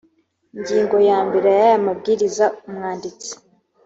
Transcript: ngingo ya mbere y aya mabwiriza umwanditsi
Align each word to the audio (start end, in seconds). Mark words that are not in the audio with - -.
ngingo 0.59 0.95
ya 1.09 1.17
mbere 1.27 1.47
y 1.57 1.59
aya 1.65 1.77
mabwiriza 1.87 2.45
umwanditsi 2.67 3.31